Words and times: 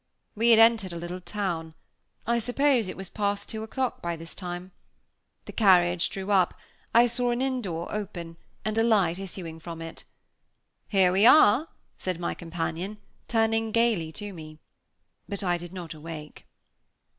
We 0.33 0.49
had 0.49 0.57
entered 0.57 0.93
a 0.93 0.97
little 0.97 1.21
town. 1.21 1.75
I 2.25 2.39
suppose 2.39 2.87
it 2.87 2.97
was 2.97 3.07
past 3.07 3.49
two 3.49 3.61
o'clock 3.61 4.01
by 4.01 4.15
this 4.15 4.33
time. 4.33 4.71
The 5.45 5.51
carriage 5.51 6.09
drew 6.09 6.31
up, 6.31 6.55
I 6.91 7.05
saw 7.05 7.29
an 7.29 7.39
inn 7.39 7.61
door 7.61 7.87
open, 7.93 8.37
and 8.65 8.79
a 8.79 8.83
light 8.83 9.19
issuing 9.19 9.59
from 9.59 9.79
it. 9.79 10.03
"Here 10.87 11.11
we 11.11 11.27
are!" 11.27 11.67
said 11.99 12.19
my 12.19 12.33
companion, 12.33 12.97
turning 13.27 13.71
gaily 13.71 14.11
to 14.13 14.33
me. 14.33 14.57
But 15.29 15.43
I 15.43 15.59
did 15.59 15.71
not 15.71 15.93
awake. 15.93 16.47